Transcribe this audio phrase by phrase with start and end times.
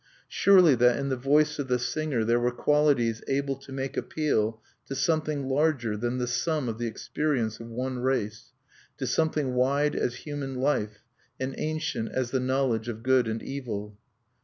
[0.29, 4.59] Surely that in the voice of the singer there were qualities able to make appeal
[4.87, 8.51] to something larger than the sum of the experience of one race,
[8.97, 11.03] to something wide as human life,
[11.39, 13.95] and ancient as the knowledge of good and evil.